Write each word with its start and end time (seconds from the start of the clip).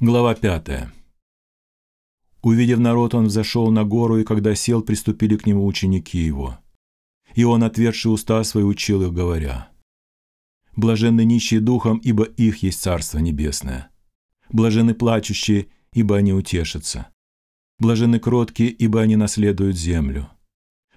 Глава 0.00 0.36
5. 0.36 0.90
Увидев 2.42 2.78
народ, 2.78 3.14
он 3.14 3.26
взошел 3.26 3.68
на 3.72 3.82
гору, 3.82 4.18
и 4.18 4.24
когда 4.24 4.54
сел, 4.54 4.80
приступили 4.80 5.36
к 5.36 5.44
нему 5.44 5.66
ученики 5.66 6.18
его. 6.18 6.60
И 7.34 7.42
он, 7.42 7.64
отверши 7.64 8.08
уста 8.08 8.44
свои, 8.44 8.62
учил 8.62 9.02
их, 9.02 9.12
говоря, 9.12 9.70
«Блаженны 10.76 11.24
нищие 11.24 11.58
духом, 11.58 11.98
ибо 11.98 12.22
их 12.22 12.62
есть 12.62 12.80
Царство 12.80 13.18
Небесное. 13.18 13.90
Блаженны 14.50 14.94
плачущие, 14.94 15.66
ибо 15.92 16.16
они 16.18 16.32
утешатся. 16.32 17.08
Блаженны 17.80 18.20
кроткие, 18.20 18.70
ибо 18.70 19.00
они 19.00 19.16
наследуют 19.16 19.76
землю. 19.76 20.30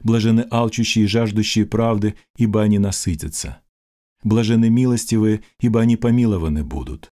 Блаженны 0.01 0.45
алчущие 0.51 1.05
и 1.05 1.07
жаждущие 1.07 1.65
правды, 1.65 2.17
ибо 2.35 2.61
они 2.61 2.77
насытятся. 2.77 3.61
Блаженны 4.23 4.69
милостивые, 4.69 5.41
ибо 5.59 5.81
они 5.81 5.97
помилованы 5.97 6.63
будут. 6.63 7.11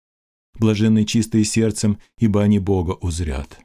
Блаженны 0.59 1.04
чистые 1.04 1.45
сердцем, 1.45 1.99
ибо 2.18 2.43
они 2.43 2.58
Бога 2.58 2.93
узрят. 2.93 3.58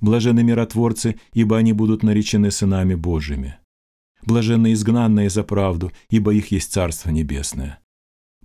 Блаженны 0.00 0.42
миротворцы, 0.42 1.18
ибо 1.32 1.56
они 1.56 1.72
будут 1.72 2.02
наречены 2.02 2.50
сынами 2.50 2.94
Божьими. 2.94 3.58
Блаженны 4.26 4.72
изгнанные 4.72 5.30
за 5.30 5.42
правду, 5.42 5.92
ибо 6.10 6.34
их 6.34 6.50
есть 6.52 6.72
Царство 6.72 7.10
Небесное. 7.10 7.80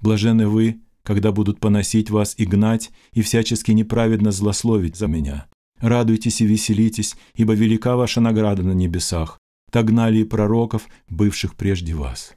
Блаженны 0.02 0.48
вы, 0.48 0.82
когда 1.04 1.32
будут 1.32 1.60
поносить 1.60 2.10
вас 2.10 2.36
и 2.38 2.46
гнать, 2.46 2.92
и 3.14 3.22
всячески 3.22 3.72
неправедно 3.72 4.32
злословить 4.32 4.96
за 4.96 5.08
меня. 5.08 5.48
Радуйтесь 5.80 6.42
и 6.42 6.46
веселитесь, 6.46 7.16
ибо 7.36 7.54
велика 7.54 7.96
ваша 7.96 8.22
награда 8.22 8.64
на 8.64 8.74
небесах. 8.74 9.40
Так 9.72 9.86
гнали 9.86 10.20
и 10.20 10.24
пророков, 10.24 10.88
бывших 11.10 11.56
прежде 11.56 11.94
вас. 11.94 12.34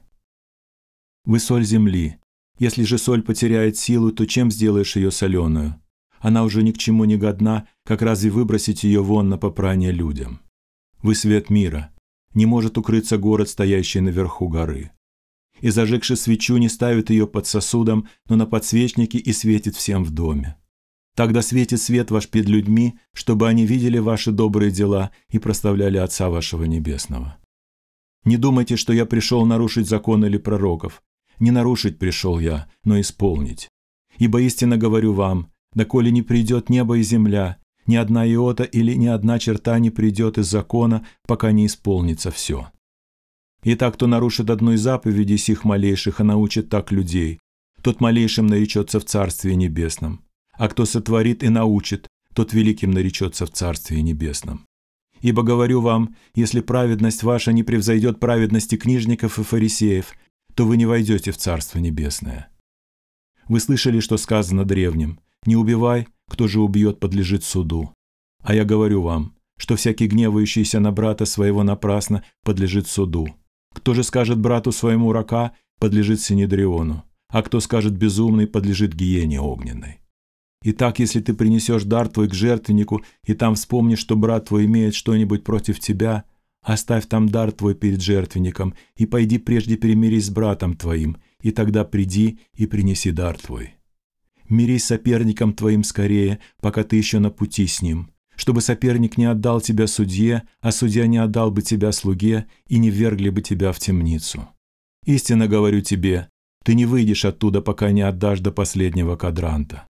Вы 1.25 1.39
соль 1.39 1.63
земли, 1.63 2.17
если 2.61 2.83
же 2.83 2.99
соль 2.99 3.23
потеряет 3.23 3.75
силу, 3.75 4.11
то 4.11 4.27
чем 4.27 4.51
сделаешь 4.51 4.95
ее 4.95 5.09
соленую? 5.09 5.81
Она 6.19 6.43
уже 6.43 6.61
ни 6.61 6.71
к 6.71 6.77
чему 6.77 7.05
не 7.05 7.17
годна, 7.17 7.67
как 7.83 8.03
разве 8.03 8.29
выбросить 8.29 8.83
ее 8.83 9.01
вон 9.01 9.29
на 9.29 9.39
попрание 9.39 9.91
людям? 9.91 10.41
Вы 11.01 11.15
свет 11.15 11.49
мира. 11.49 11.89
Не 12.35 12.45
может 12.45 12.77
укрыться 12.77 13.17
город, 13.17 13.49
стоящий 13.49 13.99
наверху 13.99 14.47
горы. 14.47 14.91
И 15.59 15.71
зажегши 15.71 16.15
свечу, 16.15 16.57
не 16.57 16.69
ставит 16.69 17.09
ее 17.09 17.25
под 17.25 17.47
сосудом, 17.47 18.07
но 18.29 18.35
на 18.35 18.45
подсвечнике 18.45 19.17
и 19.17 19.33
светит 19.33 19.75
всем 19.75 20.03
в 20.03 20.11
доме. 20.11 20.55
Тогда 21.15 21.41
светит 21.41 21.81
свет 21.81 22.11
ваш 22.11 22.27
перед 22.27 22.47
людьми, 22.47 22.99
чтобы 23.13 23.49
они 23.49 23.65
видели 23.65 23.97
ваши 23.97 24.31
добрые 24.31 24.69
дела 24.69 25.09
и 25.29 25.39
прославляли 25.39 25.97
Отца 25.97 26.29
вашего 26.29 26.65
Небесного. 26.65 27.37
Не 28.23 28.37
думайте, 28.37 28.75
что 28.75 28.93
я 28.93 29.07
пришел 29.07 29.47
нарушить 29.47 29.89
закон 29.89 30.23
или 30.23 30.37
пророков. 30.37 31.01
Не 31.41 31.49
нарушить 31.49 31.97
пришел 31.97 32.39
я, 32.39 32.69
но 32.83 33.01
исполнить. 33.01 33.67
Ибо 34.19 34.41
истинно 34.41 34.77
говорю 34.77 35.13
вам, 35.13 35.51
доколе 35.73 36.11
не 36.11 36.21
придет 36.21 36.69
небо 36.69 36.99
и 36.99 37.01
земля, 37.01 37.57
ни 37.87 37.95
одна 37.95 38.27
иота 38.27 38.63
или 38.63 38.93
ни 38.93 39.07
одна 39.07 39.39
черта 39.39 39.79
не 39.79 39.89
придет 39.89 40.37
из 40.37 40.45
закона, 40.45 41.03
пока 41.27 41.51
не 41.51 41.65
исполнится 41.65 42.29
все. 42.29 42.69
Итак, 43.63 43.95
кто 43.95 44.05
нарушит 44.05 44.51
одну 44.51 44.73
из 44.73 44.81
заповедей 44.81 45.39
сих 45.39 45.63
малейших, 45.63 46.19
а 46.19 46.23
научит 46.23 46.69
так 46.69 46.91
людей, 46.91 47.39
тот 47.81 48.01
малейшим 48.01 48.45
наречется 48.45 48.99
в 48.99 49.05
Царстве 49.05 49.55
Небесном. 49.55 50.21
А 50.53 50.67
кто 50.67 50.85
сотворит 50.85 51.43
и 51.43 51.49
научит, 51.49 52.07
тот 52.35 52.53
великим 52.53 52.91
наречется 52.91 53.47
в 53.47 53.51
Царстве 53.51 54.03
Небесном. 54.03 54.67
Ибо 55.21 55.41
говорю 55.41 55.81
вам, 55.81 56.15
если 56.35 56.59
праведность 56.61 57.23
ваша 57.23 57.51
не 57.51 57.63
превзойдет 57.63 58.19
праведности 58.19 58.75
книжников 58.75 59.39
и 59.39 59.43
фарисеев, 59.43 60.13
то 60.55 60.65
вы 60.65 60.77
не 60.77 60.85
войдете 60.85 61.31
в 61.31 61.37
Царство 61.37 61.79
Небесное. 61.79 62.49
Вы 63.47 63.59
слышали, 63.59 63.99
что 63.99 64.17
сказано 64.17 64.65
древним, 64.65 65.19
«Не 65.45 65.55
убивай, 65.55 66.07
кто 66.29 66.47
же 66.47 66.61
убьет, 66.61 66.99
подлежит 66.99 67.43
суду». 67.43 67.93
А 68.43 68.53
я 68.53 68.63
говорю 68.63 69.01
вам, 69.01 69.35
что 69.57 69.75
всякий 69.75 70.07
гневающийся 70.07 70.79
на 70.79 70.91
брата 70.91 71.25
своего 71.25 71.63
напрасно 71.63 72.23
подлежит 72.43 72.87
суду. 72.87 73.27
Кто 73.73 73.93
же 73.93 74.03
скажет 74.03 74.39
брату 74.39 74.71
своему 74.71 75.11
рака, 75.11 75.51
подлежит 75.79 76.21
Синедриону, 76.21 77.03
а 77.29 77.41
кто 77.41 77.59
скажет 77.59 77.93
безумный, 77.93 78.47
подлежит 78.47 78.93
гиене 78.93 79.39
огненной. 79.39 79.99
Итак, 80.63 80.99
если 80.99 81.21
ты 81.21 81.33
принесешь 81.33 81.83
дар 81.83 82.07
твой 82.07 82.27
к 82.29 82.33
жертвеннику, 82.33 83.03
и 83.25 83.33
там 83.33 83.55
вспомнишь, 83.55 83.99
что 83.99 84.15
брат 84.15 84.49
твой 84.49 84.65
имеет 84.65 84.93
что-нибудь 84.93 85.43
против 85.43 85.79
тебя, 85.79 86.25
Оставь 86.63 87.07
там 87.07 87.27
дар 87.27 87.51
твой 87.51 87.73
перед 87.73 88.01
жертвенником, 88.01 88.75
и 88.95 89.05
пойди 89.05 89.39
прежде 89.39 89.77
перемирись 89.77 90.27
с 90.27 90.29
братом 90.29 90.75
твоим, 90.75 91.17
и 91.41 91.51
тогда 91.51 91.83
приди 91.83 92.39
и 92.53 92.67
принеси 92.67 93.11
дар 93.11 93.37
твой. 93.37 93.75
Мирись 94.47 94.83
с 94.83 94.87
соперником 94.87 95.53
твоим 95.53 95.83
скорее, 95.83 96.39
пока 96.59 96.83
ты 96.83 96.97
еще 96.97 97.19
на 97.19 97.31
пути 97.31 97.65
с 97.65 97.81
ним, 97.81 98.11
чтобы 98.35 98.61
соперник 98.61 99.17
не 99.17 99.25
отдал 99.25 99.61
тебя 99.61 99.87
судье, 99.87 100.43
а 100.59 100.71
судья 100.71 101.07
не 101.07 101.17
отдал 101.17 101.51
бы 101.51 101.61
тебя 101.61 101.91
слуге, 101.91 102.47
и 102.67 102.77
не 102.77 102.89
ввергли 102.89 103.29
бы 103.29 103.41
тебя 103.41 103.71
в 103.71 103.79
темницу. 103.79 104.47
Истинно 105.05 105.47
говорю 105.47 105.81
тебе, 105.81 106.29
ты 106.63 106.75
не 106.75 106.85
выйдешь 106.85 107.25
оттуда, 107.25 107.61
пока 107.61 107.91
не 107.91 108.01
отдашь 108.01 108.39
до 108.39 108.51
последнего 108.51 109.15
кадранта. 109.15 109.87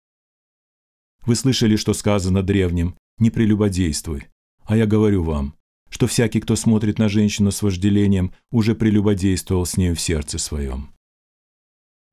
Вы 1.25 1.35
слышали, 1.35 1.75
что 1.75 1.93
сказано 1.93 2.41
древним 2.41 2.95
«не 3.19 3.29
прелюбодействуй», 3.29 4.27
а 4.63 4.77
я 4.77 4.85
говорю 4.85 5.23
вам, 5.23 5.55
что 5.95 6.07
всякий, 6.07 6.41
кто 6.41 6.57
смотрит 6.57 6.99
на 6.99 7.07
женщину 7.07 7.51
с 7.51 7.61
вожделением, 7.61 8.33
уже 8.51 8.75
прелюбодействовал 8.75 9.65
с 9.65 9.77
нею 9.77 9.95
в 9.95 10.01
сердце 10.01 10.37
своем. 10.37 10.89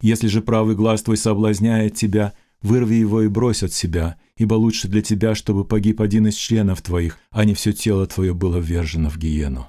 Если 0.00 0.28
же 0.28 0.40
правый 0.40 0.76
глаз 0.76 1.02
твой 1.02 1.16
соблазняет 1.16 1.96
тебя, 1.96 2.32
вырви 2.60 2.94
его 2.94 3.22
и 3.22 3.26
брось 3.26 3.64
от 3.64 3.72
себя, 3.72 4.20
ибо 4.36 4.54
лучше 4.54 4.86
для 4.86 5.02
тебя, 5.02 5.34
чтобы 5.34 5.64
погиб 5.64 6.00
один 6.00 6.28
из 6.28 6.36
членов 6.36 6.80
твоих, 6.80 7.18
а 7.32 7.44
не 7.44 7.54
все 7.54 7.72
тело 7.72 8.06
твое 8.06 8.34
было 8.34 8.58
ввержено 8.58 9.10
в 9.10 9.18
гиену. 9.18 9.66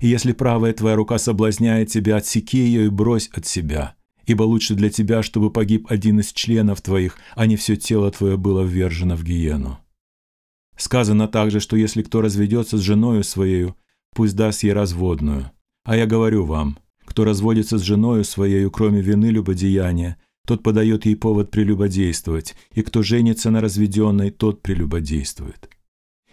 И 0.00 0.08
если 0.08 0.32
правая 0.32 0.72
твоя 0.72 0.96
рука 0.96 1.16
соблазняет 1.18 1.88
тебя, 1.88 2.16
отсеки 2.16 2.58
ее 2.58 2.86
и 2.86 2.88
брось 2.88 3.30
от 3.32 3.46
себя, 3.46 3.94
ибо 4.24 4.42
лучше 4.42 4.74
для 4.74 4.90
тебя, 4.90 5.22
чтобы 5.22 5.52
погиб 5.52 5.86
один 5.88 6.18
из 6.18 6.32
членов 6.32 6.82
твоих, 6.82 7.16
а 7.36 7.46
не 7.46 7.54
все 7.54 7.76
тело 7.76 8.10
твое 8.10 8.36
было 8.36 8.64
ввержено 8.64 9.14
в 9.14 9.22
гиену. 9.22 9.78
Сказано 10.76 11.26
также, 11.28 11.60
что 11.60 11.76
если 11.76 12.02
кто 12.02 12.20
разведется 12.20 12.76
с 12.76 12.80
женою 12.80 13.24
своею, 13.24 13.76
пусть 14.14 14.36
даст 14.36 14.62
ей 14.62 14.72
разводную. 14.72 15.50
А 15.84 15.96
я 15.96 16.06
говорю 16.06 16.44
вам, 16.44 16.78
кто 17.04 17.24
разводится 17.24 17.78
с 17.78 17.82
женою 17.82 18.24
своею, 18.24 18.70
кроме 18.70 19.00
вины 19.00 19.26
любодеяния, 19.26 20.18
тот 20.46 20.62
подает 20.62 21.06
ей 21.06 21.16
повод 21.16 21.50
прелюбодействовать, 21.50 22.54
и 22.72 22.82
кто 22.82 23.02
женится 23.02 23.50
на 23.50 23.60
разведенной, 23.60 24.30
тот 24.30 24.62
прелюбодействует. 24.62 25.68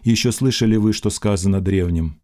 Еще 0.03 0.31
слышали 0.31 0.75
вы, 0.75 0.93
что 0.93 1.09
сказано 1.09 1.61
древним? 1.61 2.21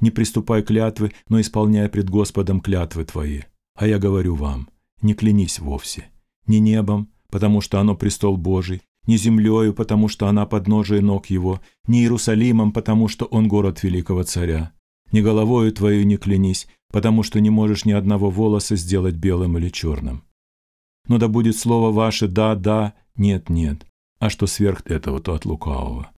Не 0.00 0.10
приступай 0.10 0.62
клятвы, 0.62 1.12
но 1.28 1.40
исполняй 1.40 1.88
пред 1.88 2.08
Господом 2.08 2.60
клятвы 2.60 3.04
твои. 3.04 3.42
А 3.74 3.86
я 3.86 3.98
говорю 3.98 4.34
вам, 4.34 4.68
не 5.02 5.14
клянись 5.14 5.58
вовсе. 5.58 6.10
Ни 6.46 6.56
небом, 6.56 7.08
потому 7.30 7.60
что 7.60 7.80
оно 7.80 7.96
престол 7.96 8.36
Божий, 8.36 8.82
ни 9.08 9.16
землею, 9.16 9.72
потому 9.72 10.06
что 10.08 10.28
она 10.28 10.44
подножие 10.44 11.00
ног 11.00 11.26
его, 11.26 11.60
ни 11.86 12.00
Иерусалимом, 12.00 12.72
потому 12.72 13.08
что 13.08 13.24
он 13.24 13.48
город 13.48 13.82
великого 13.82 14.22
царя. 14.22 14.72
Ни 15.12 15.22
головою 15.22 15.72
твою 15.72 16.04
не 16.04 16.18
клянись, 16.18 16.68
потому 16.92 17.22
что 17.22 17.40
не 17.40 17.48
можешь 17.48 17.86
ни 17.86 17.92
одного 17.92 18.30
волоса 18.30 18.76
сделать 18.76 19.14
белым 19.14 19.56
или 19.56 19.70
черным. 19.70 20.24
Но 21.08 21.16
да 21.16 21.26
будет 21.26 21.56
слово 21.56 21.90
ваше 21.90 22.28
«да, 22.28 22.54
да», 22.54 22.92
«нет, 23.16 23.48
нет», 23.48 23.86
а 24.18 24.28
что 24.28 24.46
сверх 24.46 24.82
этого, 24.84 25.20
то 25.20 25.32
от 25.32 25.46
лукавого. 25.46 26.10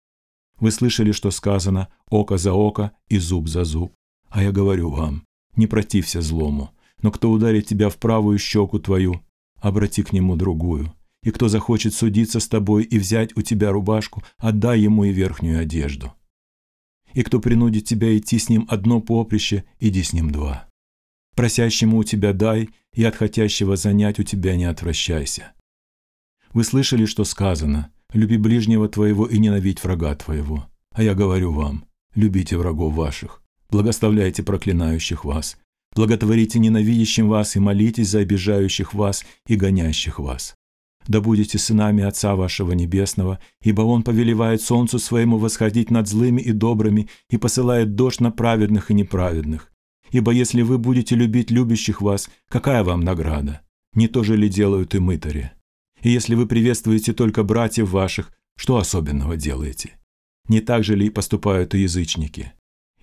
Вы 0.59 0.73
слышали, 0.73 1.13
что 1.13 1.31
сказано 1.31 1.89
«око 2.11 2.39
за 2.39 2.53
око 2.53 2.91
и 3.09 3.19
зуб 3.19 3.47
за 3.47 3.63
зуб». 3.63 3.93
А 4.29 4.43
я 4.43 4.51
говорю 4.51 4.91
вам, 4.91 5.23
не 5.55 5.69
протився 5.69 6.21
злому, 6.21 6.71
но 7.03 7.13
кто 7.13 7.31
ударит 7.31 7.67
тебя 7.67 7.89
в 7.89 7.99
правую 7.99 8.39
щеку 8.39 8.81
твою, 8.81 9.21
обрати 9.61 10.03
к 10.03 10.13
нему 10.13 10.35
другую 10.35 10.93
и 11.23 11.31
кто 11.31 11.49
захочет 11.49 11.95
судиться 11.95 12.41
с 12.41 12.49
тобой 12.49 12.85
и 12.85 12.99
взять 12.99 13.37
у 13.37 13.43
тебя 13.43 13.73
рубашку, 13.73 14.23
отдай 14.39 14.81
ему 14.81 15.05
и 15.05 15.13
верхнюю 15.13 15.61
одежду. 15.61 16.15
И 17.13 17.23
кто 17.23 17.41
принудит 17.41 17.85
тебя 17.85 18.17
идти 18.17 18.39
с 18.39 18.49
ним 18.49 18.67
одно 18.71 19.01
поприще, 19.01 19.65
иди 19.81 20.03
с 20.03 20.13
ним 20.13 20.31
два. 20.31 20.69
Просящему 21.35 21.99
у 21.99 22.05
тебя 22.05 22.33
дай, 22.33 22.71
и 22.95 23.05
от 23.05 23.17
хотящего 23.17 23.77
занять 23.77 24.19
у 24.19 24.23
тебя 24.23 24.57
не 24.57 24.65
отвращайся. 24.65 25.53
Вы 26.53 26.65
слышали, 26.65 27.05
что 27.05 27.25
сказано, 27.25 27.93
люби 28.13 28.37
ближнего 28.37 28.89
твоего 28.89 29.27
и 29.27 29.39
ненавидь 29.39 29.83
врага 29.83 30.15
твоего. 30.15 30.67
А 30.93 31.03
я 31.03 31.15
говорю 31.15 31.53
вам, 31.53 31.85
любите 32.15 32.57
врагов 32.57 32.95
ваших, 32.95 33.43
благословляйте 33.69 34.43
проклинающих 34.43 35.25
вас, 35.25 35.57
благотворите 35.95 36.59
ненавидящим 36.59 37.29
вас 37.29 37.55
и 37.55 37.61
молитесь 37.61 38.09
за 38.09 38.21
обижающих 38.21 38.95
вас 38.95 39.25
и 39.47 39.55
гонящих 39.55 40.19
вас 40.19 40.57
да 41.11 41.21
будете 41.21 41.59
сынами 41.59 42.05
Отца 42.05 42.37
вашего 42.37 42.71
Небесного, 42.71 43.41
ибо 43.63 43.81
Он 43.83 44.05
повелевает 44.05 44.63
солнцу 44.63 45.01
своему 45.01 45.39
восходить 45.39 45.91
над 45.91 46.07
злыми 46.07 46.41
и 46.41 46.53
добрыми 46.53 47.09
и 47.29 47.37
посылает 47.37 47.97
дождь 47.97 48.21
на 48.21 48.31
праведных 48.31 48.93
и 48.93 48.95
неправедных. 48.95 49.73
Ибо 50.13 50.31
если 50.31 50.63
вы 50.63 50.79
будете 50.79 51.17
любить 51.17 51.51
любящих 51.51 52.01
вас, 52.01 52.31
какая 52.49 52.85
вам 52.85 53.01
награда? 53.01 53.61
Не 53.93 54.07
то 54.07 54.23
же 54.23 54.37
ли 54.37 54.49
делают 54.49 54.95
и 54.95 55.01
мытари? 55.01 55.51
И 56.01 56.11
если 56.11 56.37
вы 56.37 56.47
приветствуете 56.47 57.13
только 57.13 57.43
братьев 57.43 57.91
ваших, 57.91 58.33
Что 58.57 58.77
особенного 58.77 59.37
делаете? 59.37 59.99
Не 60.49 60.61
так 60.61 60.85
же 60.85 60.95
ли 60.95 61.11
поступают 61.11 61.75
и 61.75 61.81
язычники? 61.81 62.53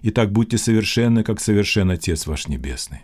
Итак, 0.02 0.32
будьте 0.32 0.58
совершенны, 0.58 1.24
как 1.24 1.42
совершен 1.42 1.92
Отец 1.92 2.26
ваш 2.26 2.48
Небесный. 2.48 3.02